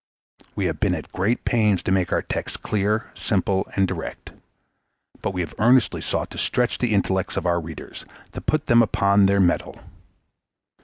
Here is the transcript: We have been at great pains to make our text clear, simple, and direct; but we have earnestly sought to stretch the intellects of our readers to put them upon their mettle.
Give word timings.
We 0.55 0.65
have 0.65 0.79
been 0.79 0.95
at 0.95 1.11
great 1.11 1.45
pains 1.45 1.83
to 1.83 1.91
make 1.91 2.11
our 2.11 2.23
text 2.23 2.63
clear, 2.63 3.11
simple, 3.13 3.67
and 3.75 3.87
direct; 3.87 4.31
but 5.21 5.29
we 5.29 5.41
have 5.41 5.53
earnestly 5.59 6.01
sought 6.01 6.31
to 6.31 6.39
stretch 6.39 6.79
the 6.79 6.95
intellects 6.95 7.37
of 7.37 7.45
our 7.45 7.61
readers 7.61 8.03
to 8.31 8.41
put 8.41 8.65
them 8.65 8.81
upon 8.81 9.27
their 9.27 9.39
mettle. 9.39 9.79